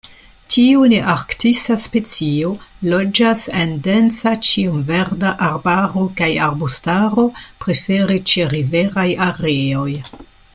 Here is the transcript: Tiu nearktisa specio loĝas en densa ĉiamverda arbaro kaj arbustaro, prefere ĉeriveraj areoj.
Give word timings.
Tiu 0.53 0.83
nearktisa 0.91 1.75
specio 1.83 2.53
loĝas 2.93 3.43
en 3.63 3.75
densa 3.87 4.33
ĉiamverda 4.47 5.35
arbaro 5.49 6.07
kaj 6.23 6.31
arbustaro, 6.47 7.27
prefere 7.67 8.17
ĉeriveraj 8.33 9.09
areoj. 9.29 9.89